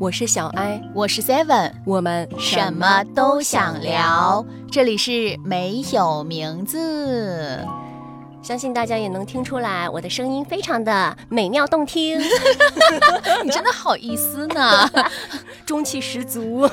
[0.00, 4.44] 我是小艾，我是 Seven，我们什么都想聊。
[4.70, 7.64] 这里是没有名字。
[8.44, 12.20] 相信大家也能听出来，我的声音非常的美妙动听。
[13.42, 14.86] 你真的好意思呢，
[15.64, 16.68] 中气十足，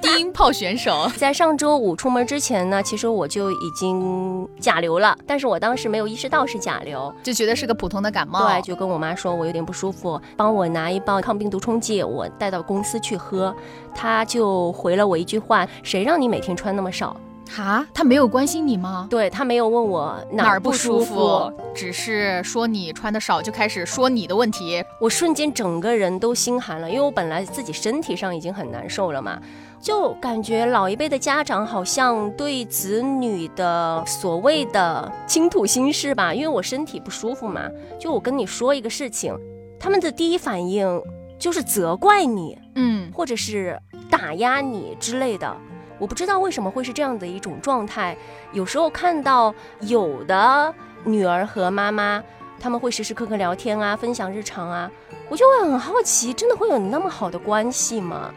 [0.00, 1.10] 低音炮选手。
[1.16, 8.48] 在上周五出门之前呢，其实我就已经甲流了，但是我当时没有意识到是甲流，就觉得是个普通的感冒。
[8.48, 13.52] 对，就跟我妈说我有点不舒服，帮我拿一包抗病毒冲剂，我带到公司去喝。
[13.92, 17.16] 她就回了我一句话：谁让你每天穿那么少？
[17.48, 19.06] 哈，他没有关心你吗？
[19.08, 24.84] 对他没有问我哪儿不舒服，只是说你穿的少，就开始说你的问题。
[25.00, 29.40] 我瞬间整个人都心寒了，因为我本来自己身体上已经很难受了嘛，
[29.80, 37.68] 就感觉老一辈的家长好像对子女的所谓的倾吐心事吧，因为我身体不舒服嘛，
[37.98, 39.34] 就我跟你说一个事情，
[39.78, 41.00] 他们的第一反应
[41.38, 43.78] 就是责怪你，嗯，或者是
[44.10, 45.56] 打压你之类的。
[45.98, 48.16] 我不知道为什么会是这样的一种状态。
[48.52, 52.22] 有时候看到有的女儿和妈妈，
[52.58, 54.90] 他们会时时刻刻聊天啊，分享日常啊，
[55.28, 58.30] 我就会很好奇，真的会有那么好的关系吗？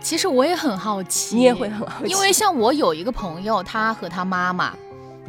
[0.00, 4.74] 其实我也很好奇，你也会很好奇，因为像我有一个朋友，他和他妈妈，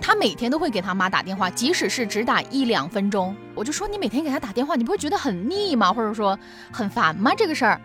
[0.02, 5.94] 他每天都会给他妈打电话，即使是只打一两分钟，我就说你每天给他打电话，你不会觉得很腻吗？
[5.94, 6.38] 或者说
[6.72, 7.34] 很烦吗？
[7.38, 7.80] 这个事儿，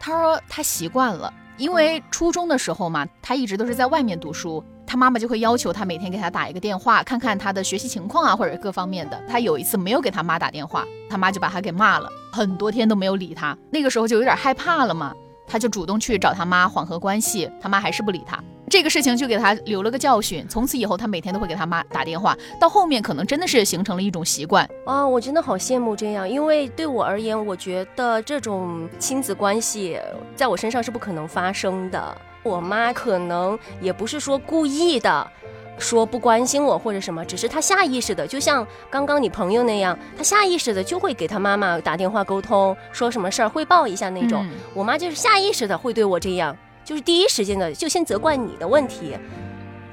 [0.00, 1.32] 他说他习惯了。
[1.58, 9.22] 因为初中的时候嘛，他一直都是在外面读书，他妈妈就会要求他每天给他打一个电话，看看他的学习情况啊，或者各方面的。
[9.28, 13.56] 他有一次没有给他妈打电话，他妈就把他给骂了，很多天都没有理他。
[13.70, 15.12] 那个时候就有点害怕了嘛。
[15.46, 18.42] 他就主动去找他妈缓和关系，他妈还是不理他。
[18.72, 22.34] 这个事情就给他留了个教训，从此以后他每天都会给他妈打电话。
[22.58, 25.06] 到后面可能真的是形成了一种习惯啊！
[25.06, 30.00] 我真的好羡慕这样，因为对我而言，我觉得这种亲子关系
[30.34, 32.16] 在我身上是不可能发生的。
[32.42, 35.30] 我妈可能也不是说故意的。
[35.78, 44.46] 说不关心我或者什么，只是他下意识的，就像刚刚你朋友那样，他下意识的就会给他妈妈打电话沟通，说什么事儿汇报一下那种。
[44.72, 46.56] 我妈就是下意识的会对我这样，
[46.92, 49.16] 就是第一时间的就先责怪你的问题。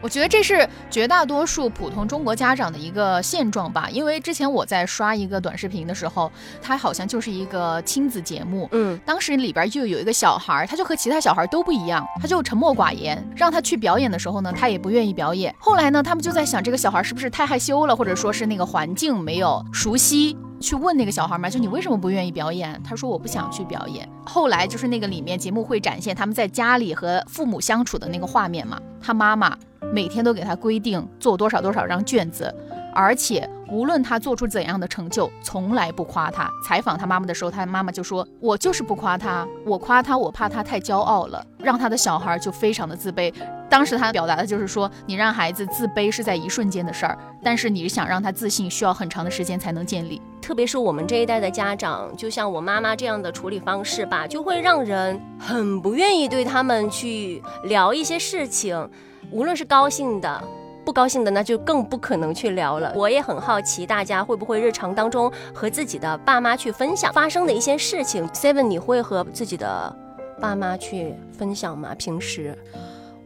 [0.01, 6.29] 我觉得这是绝大多数普通中国家长的一个现状吧，因为之前我在刷一个短视频的时候，
[6.61, 15.55] 它好像就是一个亲子节目，嗯，当时里边就有一个小孩，他就和其他小孩都不一样，他就沉默寡言，让他去表演的时候呢，他也不愿意表演。
[15.57, 20.37] 后来呢，他们就在想这个小孩是不是太害羞了，或者说是那个环境没有熟悉。
[20.59, 22.81] 去问那个小孩嘛，就你为什么不愿意表演？
[22.84, 24.08] 他说我不想去表演。
[24.25, 29.58] 后来就是那个里面节目会展现他们在家里和父母相处的那个画面嘛，他妈妈
[29.94, 32.53] 每天都给他规定做多少多少张卷子。
[32.92, 36.50] 而且无论他做出怎样的成就，从来不夸他。
[36.66, 43.31] 采访他妈妈的时候，他妈妈就说：“我就是不夸他，我夸他，我怕他太骄傲了，让他的小孩就非常的自卑。”
[43.70, 50.20] 当时他表达的就是说：“你让孩子自卑是在一瞬间的事儿，但是你想让他自信，需要很长的时间才能建立。
[50.49, 58.89] 特别是我们这一代的家长，就像我妈妈这样的处理方式吧，就会让人很不愿意对他们去聊一些事情，
[59.29, 60.43] 无论是高兴的。”
[60.83, 62.91] 不高兴的那就更不可能去聊了。
[62.95, 69.95] 我也很好奇，大家会不会日常当中和自己的爸妈去分享发生的一些事情？Seven，你会和自己的
[70.41, 71.93] 爸妈去分享吗？
[71.93, 72.57] 平时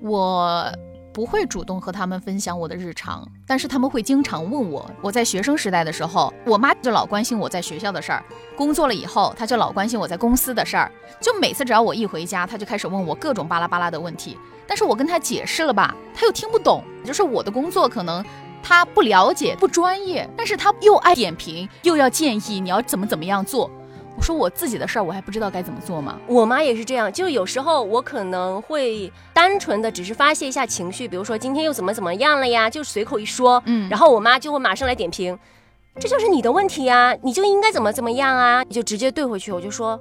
[0.01, 0.65] 我。
[1.13, 4.89] 不会主动和他们分享我的日常，但是他们会经常问我。
[4.99, 8.19] 我在学生时代的时候，我妈就老关心我在学校的事儿；
[8.57, 10.91] 工作了以后，她就老关心我在公司的事儿。
[11.21, 14.35] 就每次只要我一回家，她就开始问我各种巴拉巴拉的问题。
[14.65, 16.83] 但是我跟她解释了吧，她又听不懂。
[17.05, 18.25] 就是我的工作可能
[18.63, 23.69] 她不了解、不专业，但是她又爱点评，又要建议你要怎么怎么样做。
[24.15, 26.19] 我说我自己的事儿，我还不知道该怎么做吗？
[26.27, 35.37] 我妈也是这样，就有时候我可能会单纯的只是发泄一下情绪，比如说今天又怎么怎么样了呀，就随口一说，嗯，然后我妈就会马上来点评，
[35.99, 39.99] 这就是你的问题呀，你就应该怎么怎么样啊，你就直接怼回去，我就说，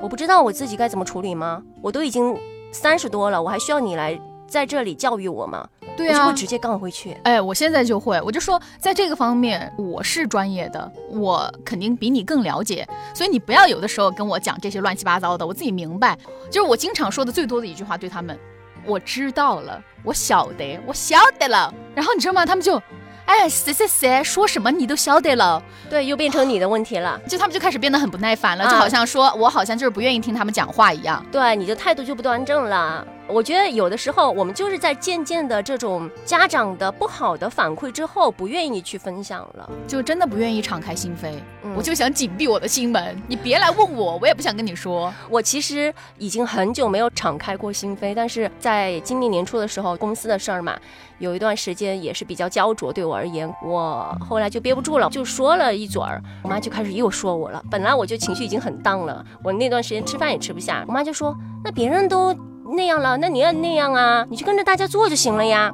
[0.00, 1.62] 我不知道我自己该怎么处理吗？
[1.82, 2.36] 我都已经
[2.70, 5.68] 三十多了，我还需要你来在这里教育我吗？
[5.96, 7.16] 对啊，就会直接杠回去。
[7.24, 16.18] 哎，我现在就会，我就说，在这个方面我是专业的，我肯定比你更了解，所以你不要有的时候跟我讲这些乱七八糟的，我自己明白。
[16.50, 18.38] 就是我经常说的最多的一句话，对他们，
[18.86, 21.72] 我知道了，我晓得，我晓得了。
[21.94, 22.44] 然后你知道吗？
[22.44, 22.80] 他们就。
[23.24, 33.06] 哎，谁谁谁说什么你都晓得了，对，又变成你的问题了，就他们就开始变得很不耐烦了，就好像说我好像就是不愿意听他们讲话一样，对，你的态度就不端正了。
[33.32, 41.32] 我觉得有的时候我们就是在渐渐的这种家长的不好的反馈之后，不愿意去分享了，就真的不愿意敞开心扉。
[41.74, 45.12] 我就想紧闭我的心门，你别来问我，我也不想跟你说。
[45.30, 50.78] 我其实已经很久没有敞开过心扉，但是在今年年初的时候，公司的事儿嘛，
[51.18, 57.64] 有一段时间也是比较焦灼，对我而言，我后来就憋不住了，就说了一嘴儿，我妈就开始又说我了。
[57.70, 61.34] 本来我就情绪已经很荡了，我那段时间吃饭也吃不下，我妈就说，
[61.64, 62.36] 那别人都。
[62.72, 64.26] 那样了，那你要那样啊？
[64.28, 65.72] 你就跟着大家做就行了呀。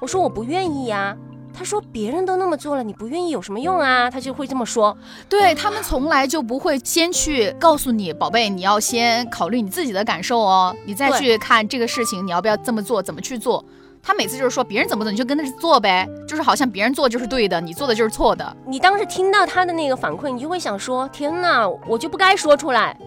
[0.00, 1.16] 我说我不愿意呀。
[1.56, 4.10] 他说别人都那么做了，你不愿意有什么用啊？
[4.10, 4.96] 他就会这么说。
[5.28, 13.64] 对他们从来就不会先去告诉你，宝贝，你要先考虑你自己的感受哦，你再去看这个事情，你要不要这么做，怎么去做？
[14.02, 18.56] 他每次就是说别人怎么做你就跟着做呗，就是好像别人做就是对的，你做的就是错的。
[18.66, 22.98] 你当时听到他的那个反馈，你就会想说，天哪，我就不该说出来。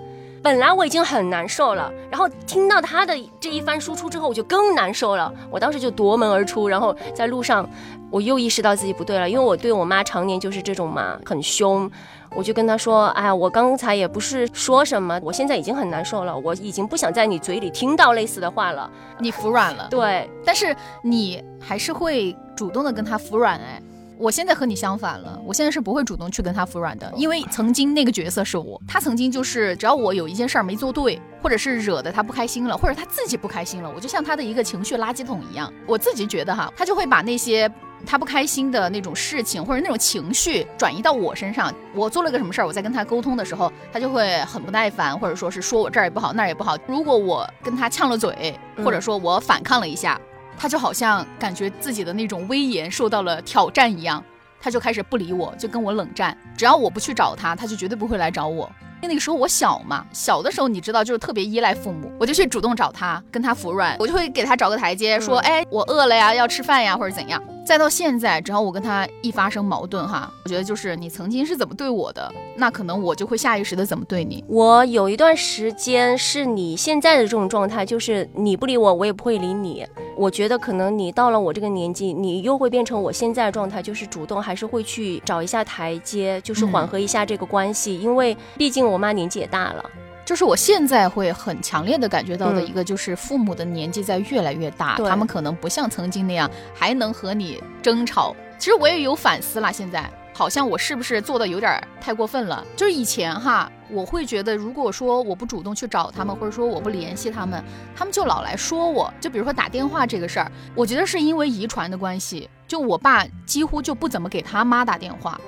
[0.42, 5.34] 本来我已经很难受了，然后听到他的这一番输出之后，我就更难受了。
[5.50, 7.68] 我当时就夺门而出，然后在路上，
[8.10, 11.90] 我又意识到自己不对了，因为我对我妈常年就是这种嘛，很凶。
[12.36, 23.82] 我就跟他说：“哎呀，我刚才也不是说什么，我现在已经很难受了，我已经不想在你嘴里听到类似的话了。”你服软了，对，但是你还是会主动的跟他服软，哎。
[24.20, 37.72] 我现在和你相反了，我现在是不会主动去跟他服软的，因为曾经那个角色是我，他曾经就是只要我有一件事儿没做对，或者是惹得他不开心了，或者他自己不开心了，我就像他的一个情绪垃圾桶一样，我自己觉得哈，他就会把那些
[38.06, 50.20] 他不开心的那种事情或者那种情绪转移到我身上，我做了个什么事儿，我在跟他沟通的时候，他就会很不耐烦，或者说是说我这儿也不好那儿也不好，如果我跟他呛了嘴，或者说我反抗了一下。
[50.58, 54.24] 他就好像感觉自己的那种威严受到了挑战一样，
[54.60, 56.36] 他就开始不理我，就跟我冷战。
[56.58, 58.70] 只要我不去找他，他就绝对不会来找我。
[59.00, 67.42] 那个时候我小嘛，小的时候你知道，就是特别依赖父母，我就去主动找他，跟他服软，我就会给他找个台阶，说，哎，我饿了呀，要吃饭呀，或者怎样。
[67.68, 74.42] 再到现在，只要我跟他一发生矛盾，哈，我觉得就是你曾经是怎么对我的，那可能我就会下意识的怎么对你。
[74.48, 79.86] 我有一段时间是你现在的这种状态，就是你不理我，我也不会理你。
[80.16, 89.84] 我觉得可能你到了我这个年纪，你又会变成我现在的状态，就是主动还是会去找一下台阶，就是缓和一下这个关系，因为毕竟我妈年纪也大了。
[90.28, 98.36] 就是我现在会很强烈的感觉到的一个，就是父母的年纪在越来越大，他们可能不像曾经那样还能和你争吵。
[98.60, 100.04] 其实我也有反思啦，现在
[100.34, 102.62] 好像我是不是做的有点太过分了？
[102.76, 107.64] 就是以前哈，我会觉得如果说我不主动去找他们，或者说我不联系他们，
[107.96, 109.10] 他们就老来说我。
[109.22, 115.40] 就比如说打电话这个事儿，我觉得是因为遗传的关系，就我爸几乎就不怎么给他妈打电话，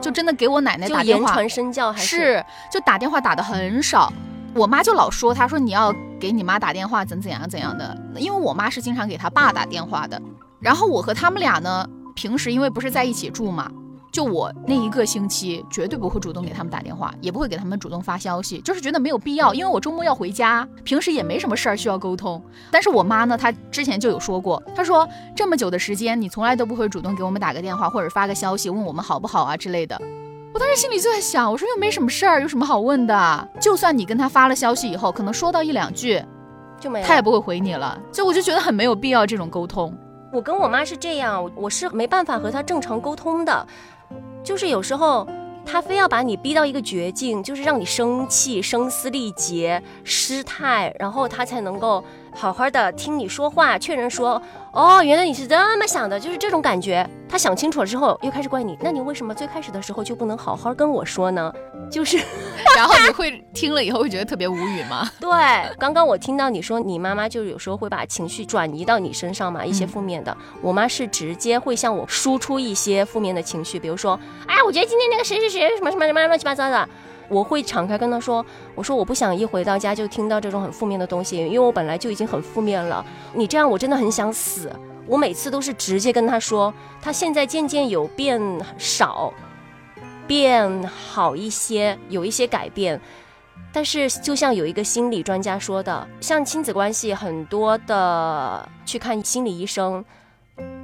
[0.00, 1.24] 就真的给我奶奶打电话。
[1.24, 4.12] 言传身教还是就打电话打的很少。
[4.54, 7.96] 我妈就老说，她说你要给你妈打电话，怎怎样怎样的。
[8.16, 10.20] 因为我妈是经常给她爸打电话的。
[10.60, 13.70] 然后我和他们俩呢，平时因为不是在一起住嘛，
[14.10, 19.54] 就我那一个星期绝对不会主动给他们打电话，也不会给他们主动发消息，就是觉得没有必要。
[19.54, 22.42] 因为我周末要回家，平时也没什么事儿需要沟通。
[22.72, 30.00] 但是我妈呢，她之前就有说过，她说这么久的时间，你从来都不会主动给我们打个电话或者发个消息问我们好不好啊之类的。
[30.58, 33.48] 我当时心里就在想，我说又没什么事儿，有什么好问的？
[33.60, 36.20] 就算你跟他发了消息以后，可能说到一两句，
[36.80, 37.96] 就没，他也不会回你了。
[38.10, 39.96] 就我就觉得很没有必要这种沟通。
[40.32, 43.64] 我跟我妈是这样，我是没办法和她正常沟通的，
[44.42, 45.24] 就是有时候。
[45.70, 52.02] 他非要把你逼到一个绝境，就是让你生气、声嘶力竭、失态，然后他才能够
[52.34, 54.40] 好好的听你说话，确认说，
[54.72, 57.08] 哦，原来你是这么想的，就是这种感觉。
[57.28, 61.52] 他想清楚了之后，又开始怪你，那你为什么最开始的时候就不能好好跟我说呢？
[61.90, 62.16] 就是，
[62.76, 65.10] 然后你会听了以后会觉得特别无语吗？
[65.20, 65.30] 对，
[65.78, 70.34] 刚刚我听到你说你妈妈就有时候会把情绪转移到你身上嘛，一些负面的。
[70.62, 76.88] 我妈是直接会向我输出一些负面的情绪，比如说，哎，我觉得今天那个谁谁谁什么什么什么乱七八糟的，
[77.28, 78.44] 我会敞开跟他说，
[78.74, 83.04] 我说我不想一回到家就听到这种很负面的东西，因为我本来就已经很负面了。
[83.34, 84.72] 你这样我真的很想死。
[85.06, 88.40] 我每次都是直接跟他说，他现在渐渐有变
[88.76, 89.32] 少。
[90.26, 93.00] 变好一些，有一些改变，
[93.72, 100.04] 但是就像有一个心理专家说的，像亲子关系很多的去看心理医生，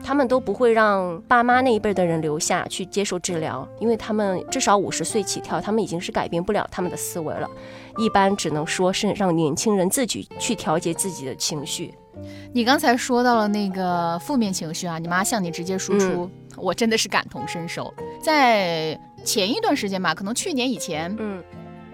[0.04, 7.48] 他们都不会让爸妈那一辈的人留下去接受治疗，因为他们至少五十岁起跳，他们已经是改变不了他们的思维了，
[7.96, 11.94] 一般只能说是让年轻人自己去调节自己的情绪。
[12.52, 19.00] 你刚才说到了那个负面情绪啊，你妈向你直接输出，我真的是感同身受，在。
[19.24, 21.42] 前一段时间吧，可能去年以前，嗯，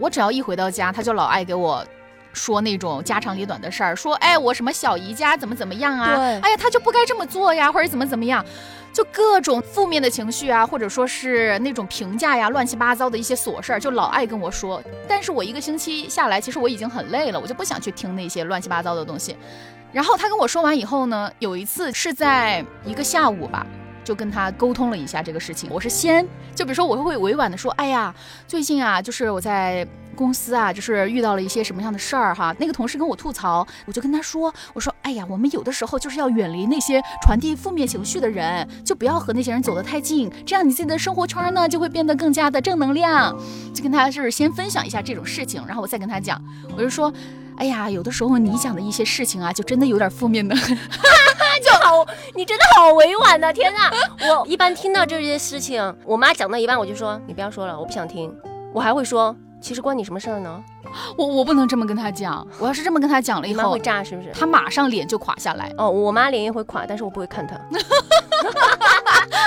[0.00, 1.86] 我只要一回到家，他就老爱给我
[2.32, 6.14] 说那种家长里短的事儿，说哎我什么小姨家怎么怎么样啊？
[6.16, 8.44] 对，哎呀他就不该这么做呀，或者怎么怎么样，
[8.92, 14.82] 就各种负面的情绪啊，或者说是那种评价呀，乱七八糟的一些琐事儿，就老爱跟我说。
[15.08, 19.36] 但是我一个星期下来，其实我已经很累了，我就不想去听那些乱七八糟的东西。
[19.92, 23.66] 然后他跟我说完以后呢，有一次是在一个下午吧。
[24.02, 28.12] 就跟他沟通了一下这个事情，我是先就比如说我会委婉的说，哎呀，
[28.48, 29.86] 最近啊，就是我在
[30.20, 43.34] 公司啊，就是遇到了一些什么样的事儿哈，那个同事跟我吐槽，我就跟他说，我说，哎呀，我们有的时候就是要远离那些传递负面情绪的人，就不要和那些人走得太近，这样你自己的生活圈呢就会变得更加的正能量。
[43.72, 46.38] 就跟他就是先分享一下这种事情，然后我再跟他讲，
[46.76, 47.10] 我就说，
[47.56, 50.54] 哎呀，有的时候你讲的一些事情啊，就真的有点负面的。
[51.62, 53.52] 就好，你真的好委婉呐！
[53.52, 58.34] 天呐，我一般听到这些事情，我妈讲到一半，我就说你不要说了，我不想听。
[58.72, 60.62] 我还会说，其实关你什么事儿呢？
[61.16, 64.30] 我我不能这么跟他讲，我要是这么跟他讲了以后，会炸是不是？
[64.32, 65.72] 他马上脸就垮下来。
[65.76, 67.56] 哦，我妈脸也会垮，但是我不会看他。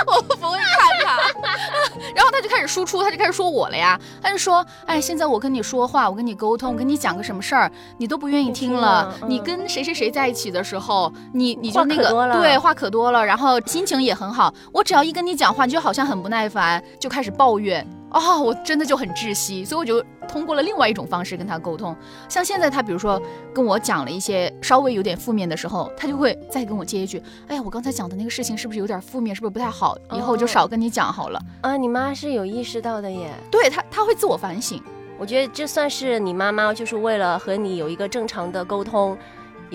[0.06, 0.66] 我不会看
[1.04, 1.16] 他，
[2.14, 3.98] 然后他就开始输出，他就开始说我了呀。
[4.22, 9.12] 他就说，哎，现在我跟你说话，我跟你沟通，我跟你讲个什么事儿，你都不愿意听了。
[9.26, 14.52] 你跟谁谁谁在一起的时候，你你就那个对话可多了，然后心情也很好。
[14.72, 17.86] 我只要一跟你讲话，你就好像很不耐烦，就开始抱怨。
[18.14, 21.94] 啊，我真的就很窒息，所以我就通过了另外一种方式跟他沟通。
[22.28, 23.20] 像现在他比如说
[23.52, 29.34] 跟我讲了一些稍微有点负面的时候，他就会再跟我接一句：“哎呀，我刚才讲的那个事情是不是有点负面？
[29.34, 29.98] 是不是不太好？
[30.12, 33.32] 以后就少跟你讲好了。”啊，你妈是有意识到的耶。
[33.50, 34.80] 对他，他会自我反省。
[35.18, 39.18] 我觉得这算是你妈妈就是为了和你有一个正常的沟通。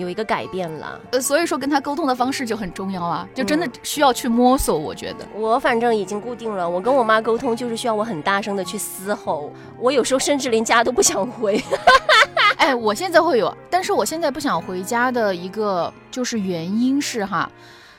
[0.00, 4.76] 有一个改变了，呃，所以说跟他沟通的方式就很重要啊，就真的需要去摸索。
[4.76, 11.62] 我觉得我反正已经固定了，我跟我妈沟通就是需要我很大声的去嘶吼，我有时候甚至连家都不想回。
[12.56, 17.50] 哎，我现在会有，但是我现在不想回家的一个就是原因是哈，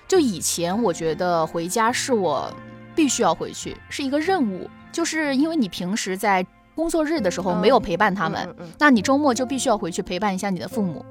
[0.08, 2.52] 就以前我觉得回家是我
[2.96, 11.04] 必须要回去，是一个任务，就是因为你平时在工作日的时候没有陪伴他们，那你周末就必须要回去陪伴一下你的父母。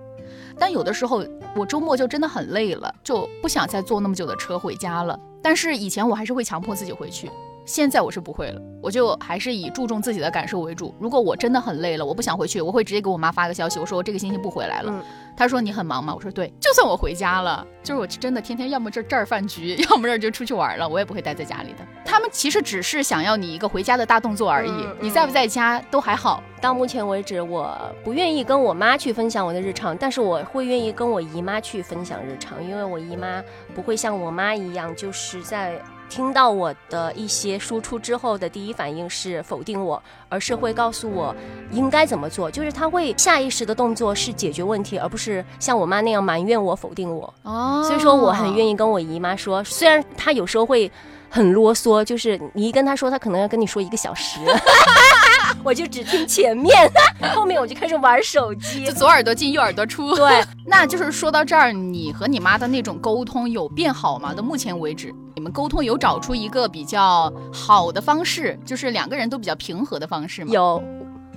[0.60, 1.24] 但有的时候，
[1.56, 5.18] 我周末就真的很累了，就不想再坐那么久的车回家了。
[5.42, 7.30] 但是以前我还是会强迫自己回去。
[7.70, 10.92] 现在我是不会了，我就还是以注重自己的感受为主。
[10.98, 14.92] 如果我真的很累了，我不想回去，我会直接给我妈发个消息，我说我这个星期不回来了。
[15.36, 16.12] 她说你很忙吗？
[16.12, 16.52] 我说对。
[16.58, 21.86] 就算我回家了，就是我真的天天要么这这儿饭局，要么这儿就出去玩了，我也不会待在家里的。
[22.04, 26.42] 他们其实只是想要你一个回家的大动作而已，你在不在家都还好。
[26.60, 33.40] 到目前为止，我不愿意跟我妈去分享我的日常，但是我会愿意跟我姨妈去分享日常，因为我姨妈
[33.76, 35.80] 不会像我妈一样，就是在。
[36.10, 41.34] 听到我的一些输出之后的第一反应是否定我，而是会告诉我
[41.70, 47.32] 应该怎么做，就是他会下意识的动作是解决问题，而不是像我妈那样埋怨我、否定我。
[47.44, 50.90] 哦，所以说我很愿意跟我姨妈说，虽然她有时候会
[51.30, 54.40] 很啰嗦，就是你一跟他说，他可能要跟你说一个小时。
[55.62, 56.90] 我就只听前面，
[57.34, 60.14] 后面我就开始玩手机，就左耳朵进右耳朵出。
[60.16, 64.32] 对， 那就是说到这儿，你和你妈的那种沟通有变好吗？
[64.32, 70.50] 到目前为止，你们沟通有找出一个比较好的方式，就是两个人都比较平和的方式吗？
[70.52, 70.82] 有，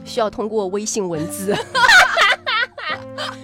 [0.05, 1.55] 需要通过微信文字。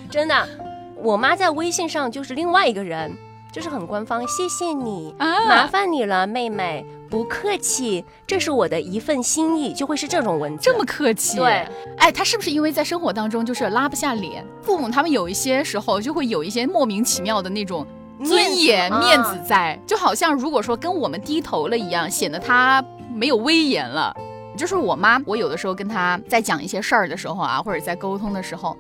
[0.10, 0.48] 真的，
[0.96, 3.12] 我妈在微信上就是另外一个人，
[3.60, 4.26] 就是很官方。
[4.26, 6.86] 谢谢你，麻烦你了，妹妹。
[7.10, 11.36] 不客气，这是我的一份心意，就会是这种文字，这么客气。
[11.38, 14.46] 对，哎，他是不是因为在生活当中就是拉不下脸？
[14.62, 17.86] 父母他们有一些时候就会有一些莫名其妙的那种
[18.24, 22.82] 尊严、面子在，就好像如果说跟我们低头了一样，显得他
[23.14, 24.16] 没有威严了。
[24.56, 28.78] 就是我妈，我有的时候跟她在讲一些事儿的时候啊，或者在沟通的时候，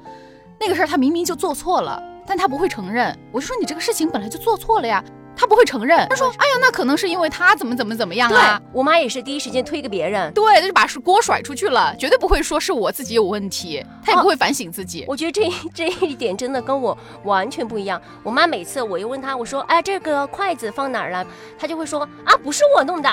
[0.57, 3.17] 那个事儿他明明就做错了，但他不会承认。
[3.31, 5.03] 我就说你这个事情本来就做错了呀。
[5.36, 15.05] 他不会承认，他说：“哎呀，那可能是因为他怎么怎么怎么样啊。”我妈也是第一时间推给别人，对，他就把锅甩出去了，绝对不会说是我自己有问题，他也不会反省自己。
[15.07, 18.01] 我觉得这这一点真的跟我完全不一样。
[18.21, 21.25] 我妈每次我又问她，我说：“哎，这个筷子放哪儿了？”
[21.57, 23.09] 她就会说：“啊，不是我弄的。”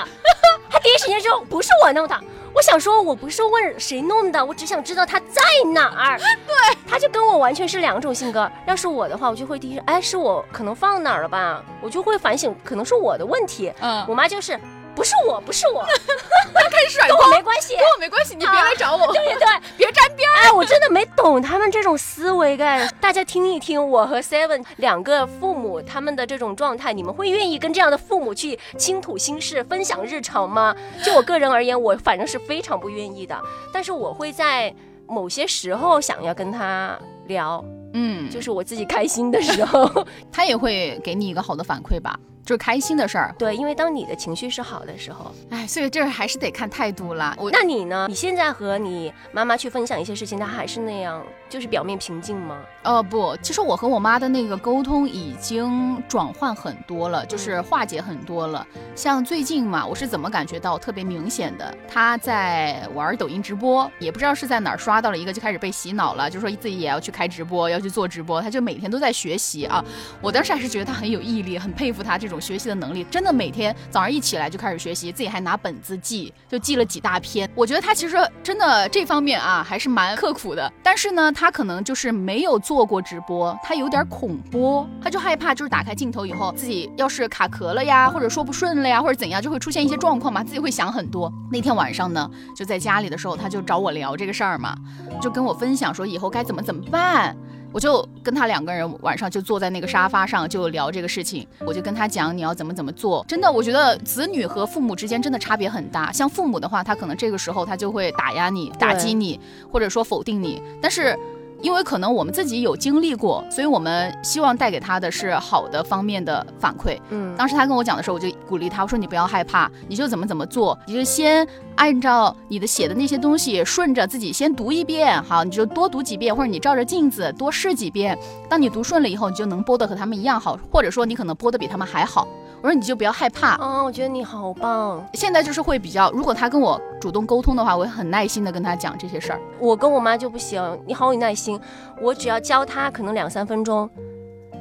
[0.69, 2.19] 她第一时间说：“不是我弄的。”
[2.53, 5.41] 我想说，我不是问谁弄的，我只想知道他在
[5.73, 6.17] 哪儿。
[6.47, 8.49] 对，他就跟我完全是两种性格。
[8.65, 11.63] 要是我的话，我就会第一，哎，是我可能放哪儿了吧？
[11.81, 13.71] 我就会反省，可能是我的问题。
[13.79, 14.59] 嗯，我妈就是。
[14.97, 15.85] 不是我，不是我，
[16.71, 20.27] 开始甩锅，跟我没关系，跟我没关系，你别来找我， 对对对，别沾边。
[20.41, 22.91] 哎，我真的没懂他们这种思维感。
[22.99, 30.75] 大家听一听，我和 Seven 两个父母他们的这种状态，你们会愿意跟这样的父母去倾吐心事、分享日常吗？
[31.05, 33.39] 就我个人而言，我反正是非常不愿意的。
[33.71, 34.73] 但是我会在
[35.05, 37.63] 某些时候想要跟他聊，
[37.93, 42.19] 嗯，就是我自己开心的时候， 他也会给你一个好的反馈吧。
[42.47, 47.35] 就是开心的事儿，对，因为当你的情绪是好的时候，哎，所以这还是得看态度啦。
[47.37, 48.05] 我那你呢？
[48.07, 52.57] 你现在和你妈妈去分享一些事情，她还是那样，就是表面平静吗？
[52.83, 58.65] 呃，不，其实我和我妈的那个沟通已经转换很多了，就是化解很多了。
[58.95, 61.75] 像最近嘛，我是怎么感觉到特别明显的？
[61.87, 68.41] 她在玩抖音直播，也不知道是在哪儿刷到了一个，就开始被洗脑了，就说自己也要去开直播，要去做直播。
[68.41, 69.83] 她就每天都在学习啊。
[70.21, 72.37] 我当时还是觉得她很有毅力，很佩服她这种。
[72.47, 77.49] 学习的能力真的每天早上一起来就开始学习，自己还拿本子记，就记了几大篇。
[77.55, 80.71] 我觉得她其实真的这方面啊还是蛮刻苦的。
[80.81, 91.31] 但是呢，他可能就是没有做过直播，他有点恐播，他就害怕就是打开镜头以后自己要是卡壳了呀，或者说不顺了呀，或者怎样，就会出现一些状况嘛，自己会想很多。
[91.51, 94.75] 那天晚上呢，就在家里的时候，他就找我聊这个事儿嘛，
[95.21, 97.37] 就跟我分享说以后该怎么怎么办。
[97.71, 103.25] 我就跟他两个人晚上就坐在那个沙发上就聊这个事情，我就跟他讲你要怎么怎么做。
[103.27, 106.11] 真的，我觉得子女和父母之间真的差别很大。
[106.11, 109.39] 像父母的话，他可能这个时候他就会打压你、打击你，
[109.71, 111.17] 或者说否定你，但是。
[111.61, 116.97] 因为可能我们自己有经历过，所以我们希望带给他的是好的方面的反馈。
[117.09, 128.17] 嗯，当时他跟我讲的时候，我就鼓励他，我说你不要害怕，你就怎么怎么做，你就先按照你的写的那些东西，顺着自己先读一遍，好，你就多读几遍，或者你照着镜子多试几遍。
[128.49, 132.27] 当你读顺了以后，你就能播的和他们一样好，或者说你可能播的比他们还好。
[132.61, 133.83] 我说你就不要害怕啊！
[133.83, 135.07] 我觉得你好棒。
[135.13, 139.39] 现在就是会比较，如果他跟我主动沟通的话，我会很耐心的跟他讲这些事儿。
[139.59, 141.59] 我跟我妈就不行，你好有耐心。
[142.01, 143.87] 我只要教他可能两三分钟，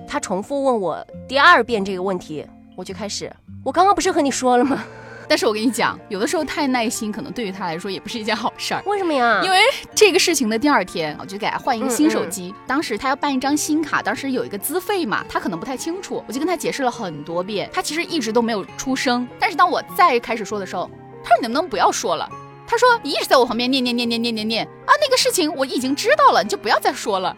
[0.06, 3.32] 他重复问我第二遍这个问题，我就开始。
[3.64, 4.84] 我刚刚不是和你说了吗？
[5.28, 8.82] 但是我跟你讲，有的时候太耐心，可能对于他来说也不是一件好事儿。
[8.86, 9.40] 为什么呀？
[9.44, 9.58] 因为
[9.94, 12.54] 这个事情的第二天，我就给他换一个新手机。
[12.66, 17.68] 当时他要办一张新卡，当时有一个资费嘛，他可能不太清楚，我就跟他解释了很多遍。
[17.72, 19.26] 他其实一直都没有出声。
[19.38, 20.90] 但是当我再开始说的时候，
[21.24, 22.28] 他说：“你能不能不要说了？”
[22.68, 27.36] 他说：“你一直在我旁边念念念念念念念啊，那个事情我已经知道了，你就不要再说了。”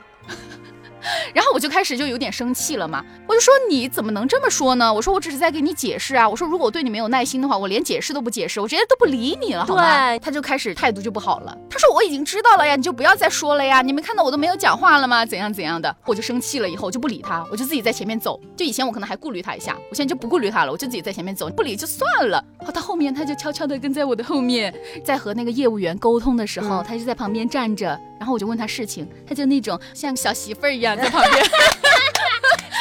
[1.35, 4.93] 然后我就开始就有点生气了嘛，我就说你怎么能这么说呢？
[4.93, 6.29] 我说我只是在给你解释啊。
[6.29, 10.19] 我说如果我对你没有耐心的话，我连解释都不解释，我直接都不理你了，好吗？
[10.19, 11.57] 他就开始态度就不好了。
[11.71, 13.83] 他说我已经知道了呀，你就不要再说了呀。
[13.83, 15.25] 你没看到我都没有讲话了吗？
[15.25, 15.95] 怎样怎样的？
[16.05, 18.41] 我就生气了，以后我就不理他，我就自己在前面走。
[18.57, 22.43] 就以前我可能还顾虑他一下，我现在就不顾虑他了，我就自己在前面走，不理就算了。
[22.65, 27.99] 好，到后面他就悄悄地跟在我的后面，在和那个业务员沟通的时候，他就在旁边站着。
[28.19, 31.45] 然后我就问他事情，他就那种像小媳妇儿一样在旁边。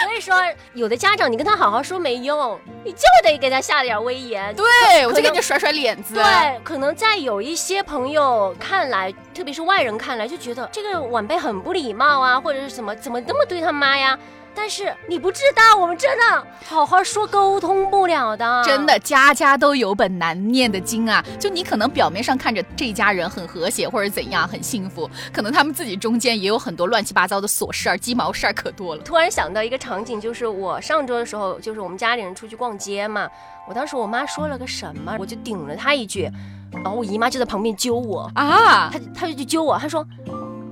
[0.04, 0.36] 所以说，
[0.73, 4.56] 有的家长你跟他好好说没用，你就得给他下点威严。
[4.56, 6.15] 对，我就给你甩甩脸子。
[6.15, 6.23] 对，
[6.63, 14.17] 可能在有一些朋友看来，特别是外人看来，就觉得这个晚辈很不礼貌啊，或者是什么，怎么那么对他妈呀？
[14.58, 21.24] 但是你不知道，我们真的好好说沟通不了的，真的家家都有本难念的经啊！
[21.39, 29.04] 就你可能表面上看着这家人很和谐或者怎样很幸福，可能他们自己中间也有很多乱七八糟的琐事儿、鸡毛事儿可多了。
[29.04, 33.30] 突然想到一个场景，就是我上周的时候，就是我们家里人出去逛街嘛，
[33.70, 36.30] 我当时我妈说了个什么，我就顶了她一句，
[36.72, 40.04] 然后我姨妈就在旁边揪我啊，她她就去揪我，她说。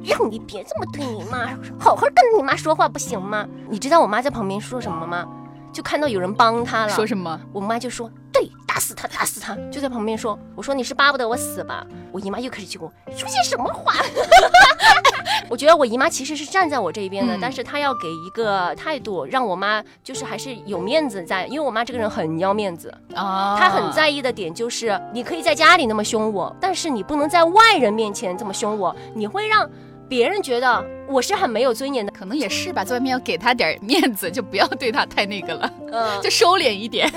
[0.07, 1.47] 让你别这么对你妈，
[1.79, 3.47] 好好跟你妈说话不行吗？
[3.69, 5.25] 你知道我妈在旁边说什么吗？
[5.73, 7.37] 就看到有人帮她了，说什么？
[7.51, 13.93] 我妈就说：“对，打死他，打死他！”就在旁边说：“我说你是巴不得我死吧？”我姨妈又开始气我说些什么话？
[15.49, 23.57] 我觉得我姨妈其实是站在我这一边的，但是她要给一个态度，让我妈就是还是有面子在，因为我妈这个人很要面子啊。
[23.59, 29.69] 她很在意的点就是，你可以在家里那么凶我，但是你不能在外人面前这么凶我，你会让。
[30.07, 37.11] 别人觉得我是很没有尊严的，可能也是吧，在外面要给他点面子，就不要对他太那个了，嗯，就收敛一点。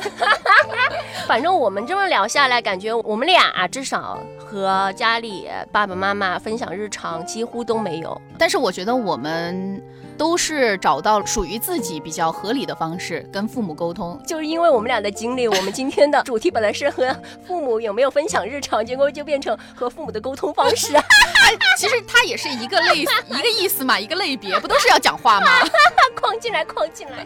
[1.26, 8.20] 反正我们这么聊下来，感觉我们俩至少和家里爸爸妈妈分享日常几乎都没有。
[8.38, 9.82] 但是我觉得我们。
[10.18, 20.92] 都是找到属于自己比较合理的方式跟父母沟通，就是因为我们俩的经历，我们今天的主题本来是和父母有没有分享日常，结果就变成和父母的沟通方式。
[21.78, 22.98] 其实它也是一个类
[23.30, 25.46] 一个意思嘛，一个类别，不都是要讲话吗？
[26.20, 27.24] 框进来，框进来。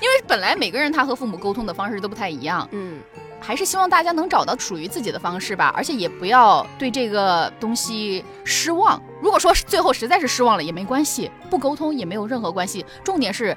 [0.00, 2.98] 因为本来每个人他和父母沟通的方式都不太一样，嗯。
[3.40, 9.00] 还是希望大家能找到属于自己的方式吧，而且也不要对这个东西失望。
[9.22, 12.84] 如果说最后实在是失望了也没关系，不沟通也没有任何关系。
[13.02, 13.56] 重点是，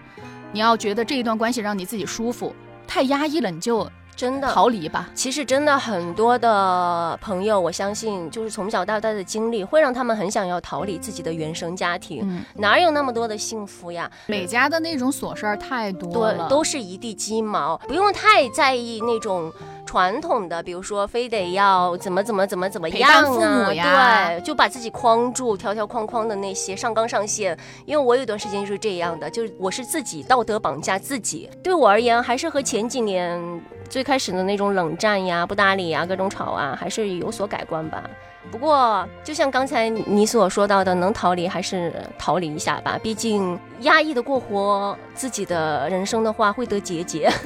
[0.51, 2.55] 你要觉得这一段关系让你自己舒服。
[2.87, 3.89] 太压抑了，你就
[4.21, 5.10] 真的逃离吧。
[5.15, 12.19] 其实真的很多的朋友，我相信就是从小到大的经历，会让他们很想要逃离自己的原生家庭。
[12.21, 14.07] 嗯，哪有那么多的幸福呀？
[14.27, 19.51] 每家的那种琐事儿太多了，都是一地鸡毛，不用太在意那种。
[19.85, 24.29] 传统的，比如说非得要怎么怎么怎么怎么样啊？
[24.29, 27.57] 对，就把自己框住，条条框框的那些上纲上线。
[27.85, 31.49] 因为我有段时间就是这样的，就是我是自己道德绑架自己。
[31.63, 38.03] 对我而言，还是和前几年最开始的那种冷战呀、不搭理呀、各种吵啊，还是有所改观吧。
[38.51, 42.99] 不过，就像刚才你所说到的，能逃离还是逃离一下吧。
[43.01, 47.31] 毕竟压抑的过活自己的人生的话，会得结节。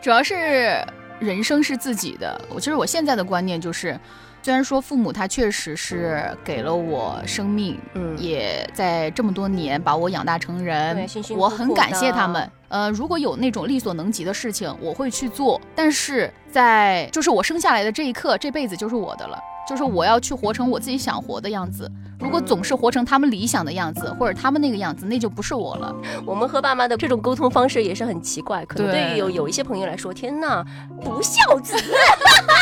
[0.00, 0.82] 主要是
[1.18, 3.98] 人生是自己的，我其实我现在的观念就是，
[4.42, 12.50] 虽然说父母他确实是给了我生命，嗯，也在这么多年把我养大成人，我很感谢他们。
[12.68, 15.60] 呃，如果有那种力所能及的事情，我会去做。
[15.74, 19.38] 但是在就是我生下来的这一刻，这辈子就是我的了。
[19.70, 21.88] 就是我要去活成我自己想活的样子。
[22.18, 25.94] 如果总是活成他们理想的样子，或者他们那个样子，那就不是我了。
[26.26, 30.66] 我们和爸妈的这种沟通方式也是很奇怪，可能对于有有一些朋友来说，天哪，
[31.00, 31.76] 不孝子。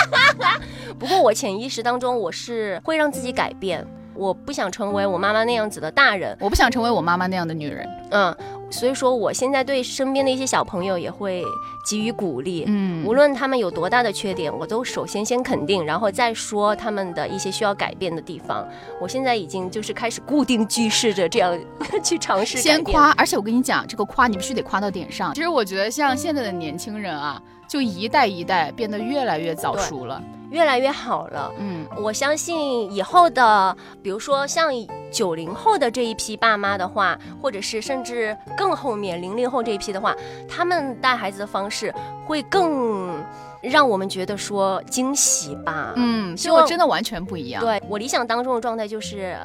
[0.99, 3.83] 不过我潜意识当中，我是会让自己改变。
[4.19, 7.89] 我不想成为我妈妈那样子的大人，我不想成为我妈妈那样的女人。
[8.11, 8.37] 嗯。
[8.71, 11.43] 所以说，我现在对身边的一些小朋友也会
[11.89, 12.65] 给予鼓励。
[12.67, 18.69] 嗯，无论他们有多大的缺点，我都首先先肯定，然后再说他们的一些需要改变的地方。
[19.01, 21.59] 我现在已经就是开始固定句式着这样
[22.05, 22.59] 去尝试。
[22.59, 25.33] 先夸，而且我跟你讲，这个夸你必须得夸到点上。
[25.33, 30.23] 其实我觉得像现在的年轻人啊，就一代一代变得越来越早熟了。
[30.51, 34.71] 越来越好了，嗯，我相信以后的，比如说像
[35.13, 40.15] 九零后的这一批爸妈的话，或者是甚至更后面零零后这一批的话，
[40.49, 41.95] 他们带孩子的方式
[42.27, 43.23] 会更
[43.61, 47.63] 让我们觉得说惊喜吧，嗯，结果真的完全不一样。
[47.63, 49.37] 对我理想当中的状态就是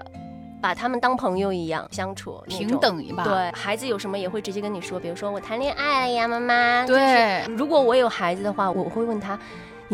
[0.62, 3.26] 把他们当朋友一样相处，平等一吧。
[3.26, 6.86] 对孩子有什么也会直接跟你说，比如说我谈恋爱了呀，妈妈。
[6.86, 9.38] 对，如果我有孩子的话，我会问他。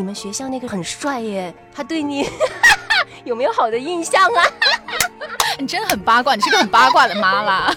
[0.00, 2.26] 你们学校那个很帅耶，他对你
[3.24, 4.42] 有没有好的印象啊？
[5.60, 7.70] 你真的很八卦，你是个很八卦的妈啦。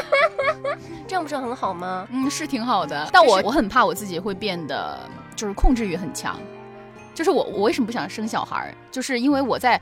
[1.08, 2.06] 这样不是很好吗？
[2.10, 3.08] 嗯，是挺好的。
[3.10, 5.00] 但我我很怕我自己会变得
[5.34, 6.38] 就是控制欲很强。
[7.14, 8.74] 就是我我为什么不想生小孩？
[8.90, 9.80] 就是因为我在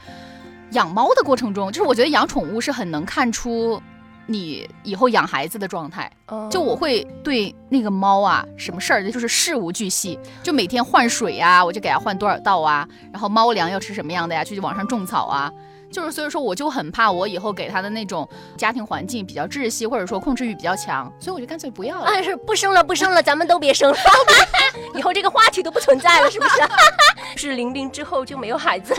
[0.70, 3.82] 养猫的过程中，就是我觉得养宠物是很能看出。
[4.30, 6.10] 你以后养孩子的状态，
[6.50, 15.50] 就我会对那个猫啊，什么事儿就是事无巨细，就每天换水呀，我就给它换多少道啊，然后猫粮要吃什么样的呀，去网上种草啊，
[15.90, 22.04] 就是所以说我就很怕我以后给它的那种家庭环境比较窒息，或者说控制欲比较强，所以我就干脆不要了。
[22.04, 23.96] 哎，是不生了，不生了，咱们都别生了，
[24.94, 26.60] 以后这个话题都不存在了，是不是？
[27.48, 28.94] 是零零之后就没有孩子。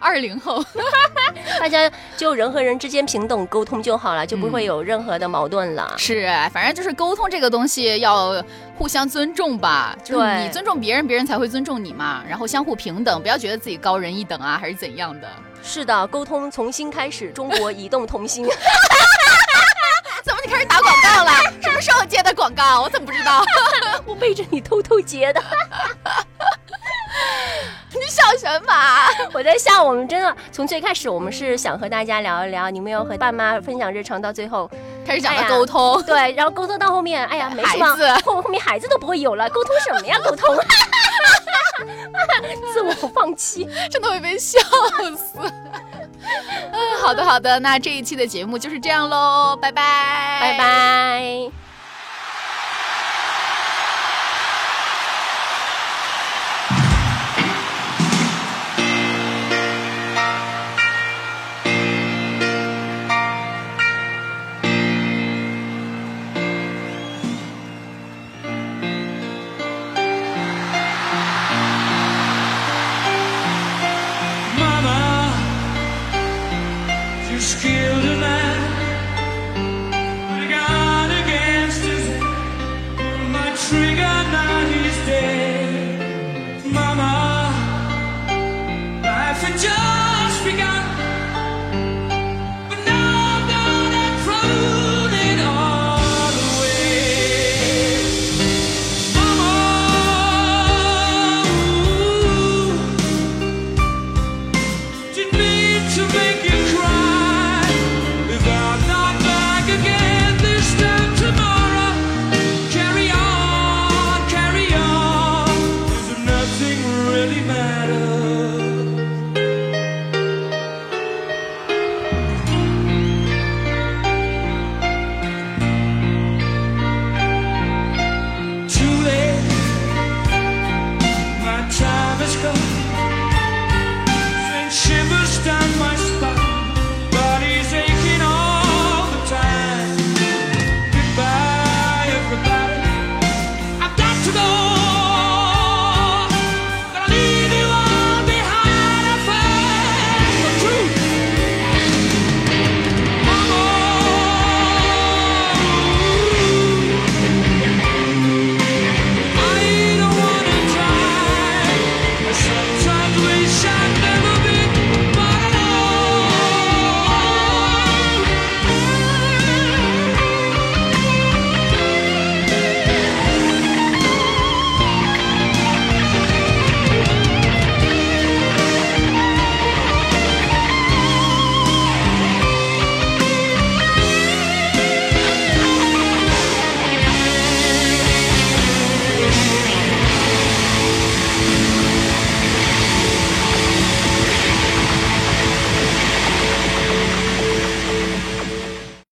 [0.00, 0.64] 二零后，
[1.60, 5.94] 大家就人和人之间平等沟通就好了，就不会有任何的矛盾了。
[5.98, 8.42] 是，反正就是沟通这个东西要
[8.76, 12.24] 互相尊重吧，就是你尊重别人，别人才会尊重你嘛。
[12.26, 15.28] 然后相互平等，不要觉得自己高人一等啊，还是怎样的。
[15.62, 18.46] 是的，沟通从新开始，中国移动通信。
[20.24, 21.32] 怎么你开始打广告了？
[21.62, 22.82] 什么时候接的广告？
[22.82, 23.42] 我怎么不知道？
[24.06, 25.42] 我背着你偷偷接的。
[27.92, 28.72] 你笑什么？
[29.34, 29.82] 我在笑。
[29.82, 34.70] 我们真的从最开始，我们是想和大家聊一聊，你们要和爸妈分享日常，到最后
[35.06, 36.02] 开始讲了沟通。
[36.04, 37.86] 对，然后沟通到后面，哎呀，没什么，
[38.24, 40.16] 后后面孩子都不会有了，沟通什么呀？
[40.24, 40.56] 沟通，
[42.72, 44.58] 自我放弃，真的会被笑
[45.16, 45.38] 死。
[46.72, 51.69] 嗯，好的好的，那这一期的节目就是这样喽，拜拜，拜拜。